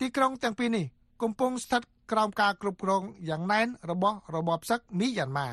[0.00, 0.84] ទីក្រុងទាំងពីរនេះ
[1.22, 5.48] កំពុងស្ថិតក្រោមការគ្រប់គ្រងយ៉ាងណែនរបស់របបសឹកមីយ៉ាន់ម៉ា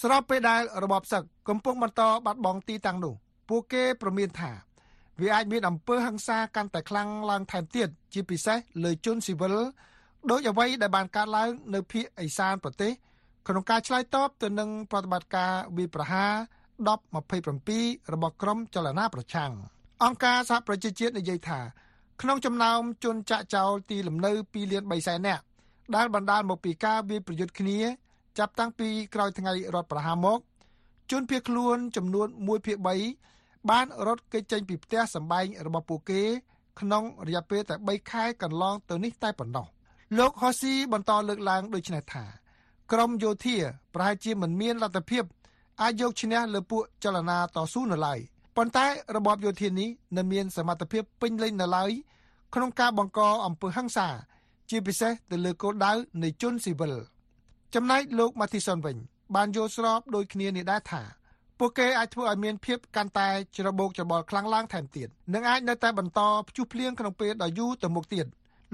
[0.00, 3.14] ស្របពេលដែលរបបសឹកកំពុងបន្តបាត់បង់ទីតាំងនោះ
[3.54, 4.52] ពួកគេប្រមានថា
[5.20, 9.54] វាអាចមានអំពើហិង្សាកាន់តែខ្លាំងឡើងថែមទៀតជាពិសេសលើជនស៊ីវិល
[10.30, 12.92] ដោយអ្វីដែលបានកើតឡើងនៅភូមិឥសានប្រទេស
[13.46, 16.32] ក្នុងការឆ្លើយតបទៅនឹងប្រតិបត្តិការវាយប្រហារ
[17.22, 19.52] 1027របស់ក្រមចលនាប្រឆាំង
[20.04, 21.60] អង្គការសហប្រជាជាតិនិយាយថា
[22.22, 25.42] ក្នុងចំណោមជនចាក់ចោលទីលំនៅ2លាន3សែននាក់
[25.94, 27.78] ដែលបណ្ដាលមកពីការវាយប្រយុទ្ធគ្នា
[28.38, 30.40] ចាប់តាំងពីក្រោយថ្ងៃរដ្ឋប្រហារមក
[31.10, 33.31] ជនភៀសខ្លួនចំនួន1ភាគ3
[33.70, 36.22] បានរត់គេចចេញពីផ្ទះសម្បែងរបស់ពួកគេ
[36.80, 39.66] ក្នុងរយៈពេលតែ3ខែកន្លងទៅនេះតែប៉ុណ្ណោះ
[40.18, 42.24] លោកហូស៊ីបន្តលើកឡើងដូចនេះថា
[42.92, 43.56] ក្រមយោធា
[43.94, 45.24] ប្រហែលជាមិនមានលទ្ធភាព
[45.82, 48.18] អាចយកឈ្នះលើពួកចលនាតស៊ូនៅឡើយ
[48.56, 51.90] ប៉ុន្តែរបបយោធានេះនៅមានសមត្ថភាពពេញលេញនៅឡើយ
[52.54, 54.08] ក្នុងការបង្កអំពើហិង្សា
[54.70, 56.94] ជាពិសេសទៅលើគោលដៅនៃជនស៊ីវិល
[57.74, 58.96] ចំណែកលោក Mathison វិញ
[59.34, 61.02] បានយល់ស្របដូចគ្នានេះដែរថា
[61.64, 68.26] ពួកគេអាចធ្វើឲ្យមានភាពកាន់តែច្របូកច្របល់ខ្លាំងឡើងថែមទៀតនិងអាចនៅតែបន្តព្យុះភ្លៀងក្នុងពេលដ៏យូរទៅមុខទៀត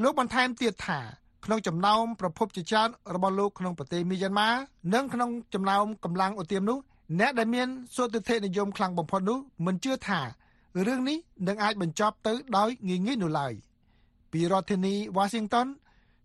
[0.02, 1.00] លោកបន្ថែមទៀតថា
[1.44, 4.50] ក្នុងចំណោមប្រភពជាច្រើនរបស់លោកក្នុងប្រទេសមីយ៉ាន់ម៉ា
[4.94, 6.78] និងក្នុងចំណោមកម្លាំងឧទាមនោះ
[7.20, 10.20] អ្នកដែលមានសុទិដ្ឋិនិយមខ្លាំងបំផុតនោះមិនជឿថា
[10.86, 13.52] រឿងនេះនឹងអាចបញ្ចប់ទៅដោយងាយងាយនោះឡើយ
[14.32, 15.66] ពីរដ្ឋធានី Washington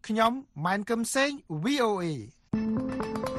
[0.07, 0.31] ខ្ញុំ
[0.65, 1.31] ម៉ែនកឹមសេង
[1.63, 2.05] VOA
[2.55, 3.32] លោក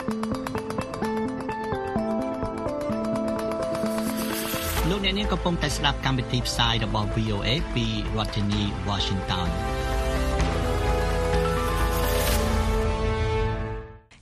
[5.04, 7.86] អ្នកនាងកំពុងតែស្ដាប់កម្មវិធីផ្សាយរបស់ VOA ពី
[8.16, 9.48] រដ្ឋធានី Washington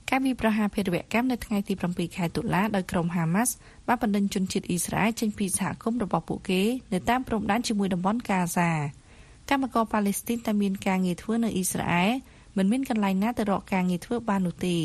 [0.09, 3.53] ការវាយប្រហារភេរវកម្មនៅថ្ងៃទី7ខែតុលាដោយក្រុមហាម៉ាស់
[3.87, 6.61] បានបណ្តេញជនជាតិអ៊ីស្រាអែលចេញពីសហគមន៍របស់ពួកគេ
[6.93, 8.71] នៅតាមព្រំដែនជាមួយតំបន់កាហ្សា
[9.49, 12.11] កម្មករប៉ាឡេស្ទីនតែមានការងារធ្វើនៅអ៊ីស្រាអែល
[12.57, 14.77] មិនមានកន្លែងណាទៅរកការងារធ្វើបាននោះទេ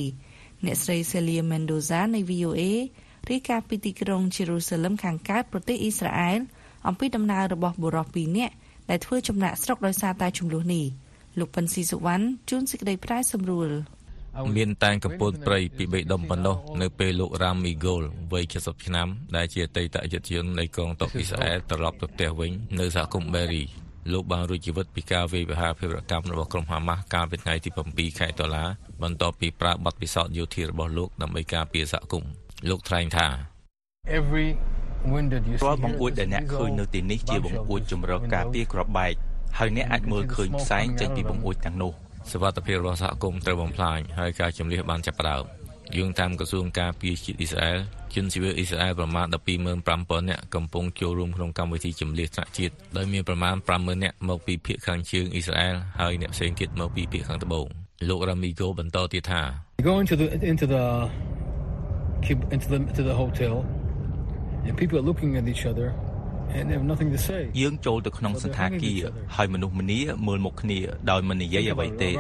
[0.65, 2.63] អ្នកស្រី Celia Mendoza នៃ VOA
[3.31, 6.41] រាយការណ៍ពីទីក្រុង Jerusalem ខាងកើតប្រទេសអ៊ីស្រាអែល
[6.89, 8.55] អំពីដំណើររបស់បុរស2នាក់
[8.91, 10.87] ដែលធ្វើចំណាក់ស្រុកដោយសារតែចំនួននេះ
[11.39, 13.71] លោកពិនស៊ីសុវណ្ណជួនសេចក្តីប្រែសម្រួល
[14.57, 18.03] មានតែងកពូតព្រៃពីបេដុំប៉ុណ្ណោះនៅពេលលោករ៉ាមីហ្គោល
[18.33, 23.65] វ័យ70ឆ្នាំដែលជាអតីតយុទ្ធជននៃកងទ័ពអ៊ីស្រាអែលត្រឡប់ទៅផ្ទះវិញនៅសហគមន៍បេរី
[24.13, 28.65] លោកបានរួចជីវិតពីការវាយប្រហារភេរវកម្មរបស់ក្រុមហាម៉ាស់កាលពីថ្ងៃទី7ខែតុលា
[29.03, 32.31] បន្ទាប់ពីប្រើបទពិសោធន៍យោធារបស់លោកដើម្បីការពារសហគមន៍
[32.69, 33.27] លោកថ្លែងថា
[35.65, 39.15] រាល់បង្អួចដែលអ្នកឃើញនៅទីនេះជាបង្អួចជំរកការពារក្របបែក
[39.59, 41.93] ហើយអ្នកអាចមើលឃើញផ្សែងចេញពីបង្អួចទាំងនោះ
[42.33, 45.45] សវត្ថិភាពរបស់សហគមន៍ត្រូវបំផ្លាញហើយការជំនះបានចាប់ផ្ដើម
[45.97, 47.79] យោងតាមក្រសួងការពារជាតិអ៊ីស្រាអែល
[48.15, 49.27] ជនស៊ីវិលអ៊ីស្រាអែលប្រមាណ
[49.79, 57.67] 125,000នាក់កំពុងចូលរួមក្នុងកម្មវិធីជំនះថ្នាក់ជាតិដោយមានប្រមាណ50,000នាក់មកពីភាគខាងជើងអ៊ីស្រាអែលហើយអ្នកផ្សេងទៀតមកពីភាគខាងត្បូង
[58.09, 59.43] លោករ៉ាមីហ្គោបន្តទៀតថា
[59.79, 61.28] You go
[62.23, 63.55] into the into the cub- into the to the hotel,
[64.65, 65.95] and people are looking at each other,
[66.55, 67.43] and they have nothing to say.
[67.61, 68.99] យើងចូលទៅក្នុងសន្តាគារ
[69.37, 70.79] ហើយមនុស្សម្នាមើលមុខគ្នា
[71.11, 72.11] ដោយមិននិយាយអ្វីទេ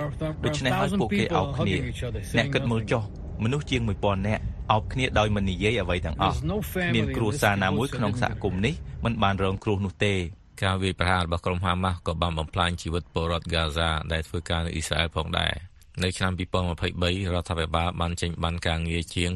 [0.45, 1.77] ដូច្នេះហើយពួកគេអោបគ្នា
[2.37, 3.03] អ្នកគិតមើលចុះ
[3.45, 6.59] មនុស្សជាង1000នាក់អោបគ្នាដោយមិននិយាយអ្វីទាំងអស់ There's no
[6.95, 10.15] មាន family គ្រួសារណាមួយក្នុងសហគមន៍នេះមិនបានរងគ្រោះនោះទេ
[10.63, 15.53] ការវាយប្រហាររបស់ក្រុមហាម៉ាស់ក៏បានបំផ្លាញជីវិតពលរដ្ឋហ្គាហ្សាដែលធ្វើការនៅអ៊ីស្រាអែលផងដែរ
[16.05, 19.31] នៅឆ្នាំ2023រដ្ឋាភិបាលបានចេញបានការងារជាង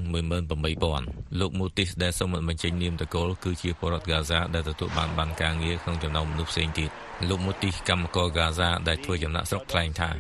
[0.83, 6.91] 18000លោកមូទីសដែលសូមមិនបញ្ចេញនាមតកូលគឺជាពលរដ្ឋហ្គាហ្សាដែលទទួលបានបានការងារក្នុងចំណោមមនុស្សផ្សេងទៀត
[7.29, 10.11] លោកមូទីសកម្មករហ្គាហ្សាដែលធ្វើចំណាក់ស្រុកថ្លែងថា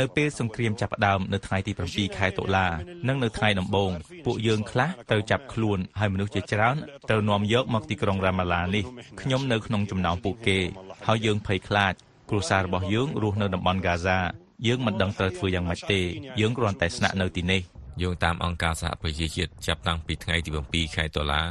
[0.00, 2.66] នៅពេលសង្គ្រាមចាប់ផ្ដើមនៅថ្ងៃទី7ខែតុលា
[3.08, 3.90] និងនៅថ្ងៃដំបូង
[4.26, 6.76] ពួកយើងខ្លះត្រូវចាប់ខ្លួនហើយមនុស្សជាច្រើន
[7.08, 8.84] ត្រូវនាំយកមកទីក្រុងរ៉ាម៉ាឡានេះ
[9.20, 10.58] ខ្ញុំនៅក្នុងចំណោមពួកគេ
[11.06, 11.92] ហើយយើងភ័យខ្លាច
[12.30, 14.18] គ្រួសាររបស់យើងរស់នៅតំបន់ហ្គាហ្សា
[14.66, 16.00] យើងមិនដឹងត្រូវធ្វើយ៉ាងម៉េចទេ
[16.40, 17.60] យើងគ្រាន់តែស្នាក់នៅទីនេះ
[18.02, 21.42] យោងតាមអង្គការសហប្រជាជាតិចាប់តាំងពីថ្ងៃទី7ខែតុលា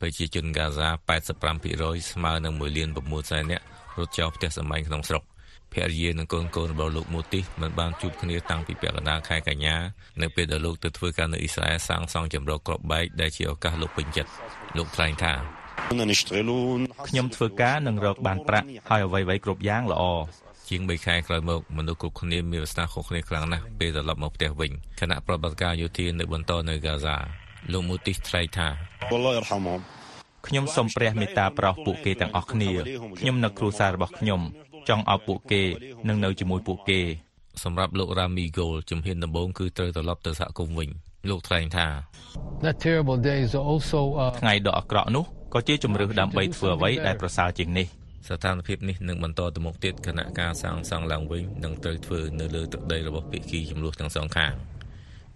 [0.00, 0.88] ប្រជាជនហ្គាហ្សា
[1.48, 3.64] 85%ស្មើនឹង1លាន6សែននាក់
[3.98, 5.22] រត់ចោលផ្ទះសម្បែងក្នុងស្រុក
[5.72, 9.76] ភរិយានិងកូនកូនរបស់លោកមូទីសមិនបានជួបគ្នាតាំងពីពាក់កណ្ដាលខែកញ្ញា
[10.22, 14.30] នៅពេលដែលលោកទៅធ្វើការនៅអ៊ីស្រាអែលសាងសង់ចម្រោកគ្រាប់បែកដែលជាឱកាសលោកពេញចិត្ត
[14.76, 15.32] លោកថ្លែងថា
[17.08, 20.04] ខ្ញុំធ្វើការនឹងរកបានប្រាក់ហើយអ្វីៗគ្រប់យ៉ាងល្អ
[20.68, 27.16] ជាង3ខែក្រោយមកមនុស្សគ្រប់គ្នាមានវាសនាខុសគ្នាខ្លាំងណាស់ពេលត្រឡប់មកផ្ទះវិញគណៈប្រតិបត្តិការយោធានៅបន្តនៅហ្គាហ្សា
[27.72, 28.68] លោកមូទីសថ្លែងថា
[30.46, 32.70] ខ្ញុំសូមព្រះមេត្តាប្រោសពួកគេទាំងអស់គ្នា
[33.20, 34.40] ខ្ញុំនឹកគ្រួសាររបស់ខ្ញុំ
[34.88, 35.62] ចង់ឲ្យពួកគេ
[36.08, 37.00] នឹងនៅជាមួយពួកគេ
[37.64, 40.90] សម្រាប់លោករ៉ាមីហ្គោលជំហានដំបូងគឺត្រូវត្រឡប់ទៅសហគមន៍វិញ
[41.28, 41.86] លោកថ្លែងថា
[42.64, 47.86] That terrible day is also uh, ថ្ងៃដ៏អាក្រក់នោះក៏ជាជំរឿសដើម្បីធ្វើអ្វីដែលប្រសើរជាងនេះ
[48.28, 54.52] ស្ថានភាពនេះនឹងបន្តទៅមុខទៀតគណៈការសាងសង់ឡើងវិញនឹងត្រូវធ្វើនៅលើទឹកដីរបស់ភាគីចំនួនទាំងសងខាង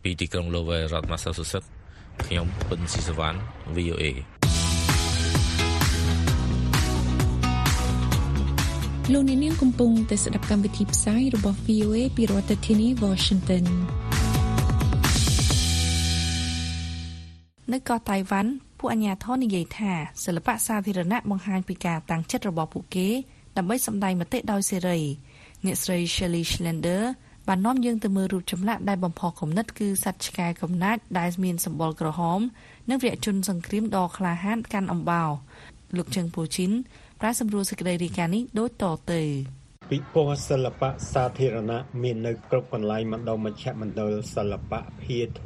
[0.02, 1.68] ពីទីក្រុង Lowell រដ្ឋ Massachusetts
[2.24, 3.38] ខ្ញុំពិនស៊ីសវណ្ណ
[3.76, 4.04] VOA
[9.12, 13.64] លោកអ្នកនាងកំពុងតែស្ដាប់កម្មវិធីផ្សាយរបស់ VOA ពីរដ្ឋធានី Washington
[17.72, 19.92] នៅកោះតៃវ៉ាន់ពួកអាជ្ញាធរនិយាយថា
[20.24, 23.08] សិល្បៈសាធារណៈបង្ហាញពីការតាំងចិត្តរបស់ពួកគេ
[23.56, 24.98] ដើម្បីសម្ដែងមតិដោយសេរី
[25.64, 27.02] អ្នកស្រី Shelley Schlender
[27.48, 32.40] បាននាំយើងទៅមើលរូបចម្លាក់ដែលបំផុសគំនិតគឺសត្វឆ្កែកំណាចដែលមានសម្បុរក្រហម
[32.88, 35.30] និងវីរជនសង្គ្រាមដ៏ក្លាហានកាន់អំបោរ
[35.96, 36.72] លោកជឹងពូជីន
[37.20, 39.22] ប្រាសម្រួលសេចក្តីរាយការណ៍នេះដូចតទៅ
[39.90, 45.40] ពិព័រណ៍សិល្បៈសាធារណៈមាននៅគ្រប់កន្លែងបណ្ដុំមជ្ឈមណ្ឌលសិល្បៈ P2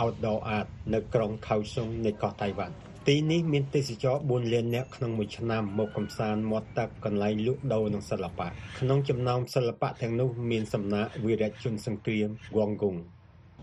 [0.00, 2.74] Outdoor Art នៅក្រុងខៅសុងនៃកោះតៃវ៉ាន់
[3.08, 12.96] ទីនេះមានទេសចរ4លាននាក់ក្នុងមួយឆ្នាំមកកំសាន្តមាត់ទឹកកន្លែងលក់ដូរនិងសិល្បៈក្នុងចំណោមសិល្បៈទាំងនោះមានសំណាក់វីរៈជនសង្គ្រាមវងគុង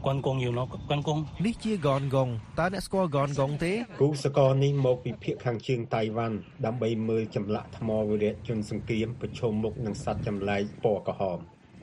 [0.05, 2.29] គាត់គង់យូរនោះគាត់គង់នេះជាកនកង
[2.59, 11.39] តើអ្នកស្គាល់កនកងទេគូសករនេះមកពីភាគខាងជើងតៃវ៉ាន់ដើម្បីមើលចម្លាក់ថ្មវីរៈជនសង្គ្រាមប្រឈមមុខនឹងសត្វចម្លែកពណ៌ក្រហម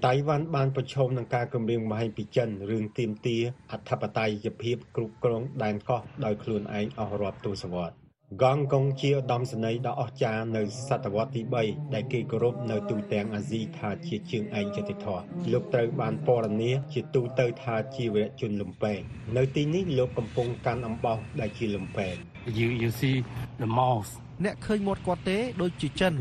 [0.07, 8.04] តៃវ៉ាន់បានប្រឈមនឹងការគំរាមកំហែងពីចិនរឿងទាមទារអធិបតេយ្យភាពគ្រប់គ្រងដែនកោះដោយខ្លួនឯងអស់រាប់ទសវត្សរ៍
[8.43, 18.99] កងកុងជាឧត្តមសេនីយ៍ដ៏អស្ចារ្យនៅសតវត្សទី3ដែលគេគោរពនៅទូទាំងអាស៊ីថាជាជាងឯងយុត្តិធម៌លោកត្រូវបានពណ៌នាជាទូទៅថាជាវីរជនលំពេង
[19.37, 22.15] នៅទីនេះលោកកំពុងកាន់អំបោសដែលជាលំពេង
[22.59, 23.17] you you see
[23.63, 24.11] the mouth
[24.45, 26.13] អ្នកឃើញមាត់គាត់ទេដូចជាចិន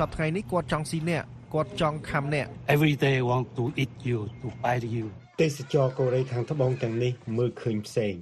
[0.00, 5.06] សប្តាហ៍នេះគាត់ចង់ស៊ីអ្នកគាត់ចង់ខំអ្នក every day want to eat you to bite you
[5.40, 8.14] ទេសចរកូរ៉េខាងត្បូងទាំងនេះមើលឃើញផ្សេង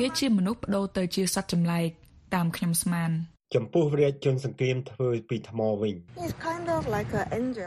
[0.00, 1.88] គេជាមនុស្សបដូរទៅជាសត្វចម្លែក
[2.34, 3.10] តាមខ្ញុំស្មាន
[3.54, 5.94] ចំពោះវីរៈជនសង្គ្រាមធ្វើពីថ្មវិញ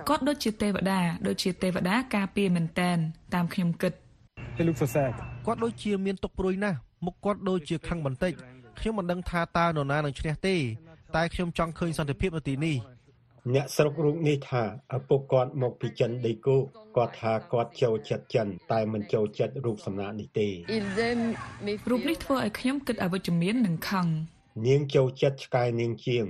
[0.10, 2.98] គាត់ដូចជាទេវតាដូចជាទេវតាការពារមែនតែន
[3.34, 3.94] តាមខ្ញុំគិត
[4.56, 5.14] They look so sad
[5.46, 8.34] គាត់ដូចជាមានទុកព្រួយណាស់មុខគាត់ដូចជាខឹងបន្តិច
[8.80, 10.56] ខ្ញុំមិនដឹងថាតើនរណានឹងឈ្នះទេ
[11.16, 12.76] តែខ្ញុំចង់ឃើញសន្តិភាពនៅទីនេះ
[13.56, 14.64] អ្នកស្រុករូបនេះថា
[14.98, 16.64] ឪពុកគាត់មកពីចិនដីគោក
[16.98, 20.48] គាត់ថាគាត់ចូលចិត្តចិន តែមិនចូលចិត្តរូបសំណាកនេះទេ
[21.90, 24.08] រូបនេះធ្វើឲ្យខ្ញុំគិតអវិជ្ជមាននិងខឹង
[24.68, 26.26] នាងចូលចិត្តឆ្កែនាងជាង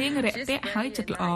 [0.00, 1.26] នាងរាក់ទាក់ហើយចិត្តល្អ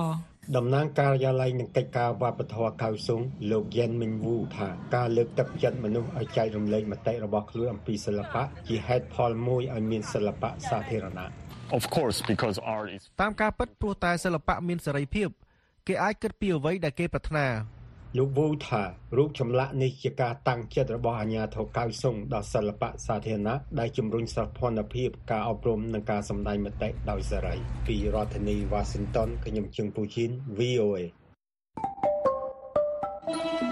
[0.57, 11.42] តំណាងការិយាល័យនឹងកិច្ចការវប្បធម៌កៅសុងលោកយ៉ែនមិញវូថាការលើកទឹកចិត្តមនុស្សឲ្យចែករំលែកមតិរបស់ខ្លួនអំពីសិល្បៈជាហេតុផលមួយឲ្យមានសិល្បៈសាធារណៈ
[11.79, 15.29] Of course because art is តាមការពិតព្រោះតែសិល្បៈមានសេរីភាព
[15.87, 17.47] គេអាចគិតពីអ្វីដែលគេប្រាថ្នា
[18.19, 18.83] លោកវូថា
[19.17, 27.55] រូបចម្លាក់នេះជាការតាំងចិត្តរបស់អាជ្ញាធរកៅសុងដល់សិល្បៈសាធារណៈដែលជំរុញសោភ័ណភាពការអប់រំនិងការសម្ដែងមតិដោយសេរី
[27.87, 30.99] ពីរដ្ឋធានី Washington ខ្ញុំជឹងពូជីន VOA
[33.27, 33.29] ។ក
[33.65, 33.72] ម្